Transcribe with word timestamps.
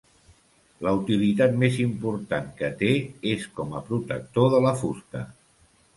La 0.85 0.93
utilitat 1.01 1.53
més 1.65 1.77
important 1.83 2.49
que 2.61 2.71
té 2.79 2.89
és 3.35 3.45
com 3.61 3.77
a 3.81 3.83
protector 3.91 4.53
de 4.55 4.67
la 4.69 4.77
fusta. 4.85 5.23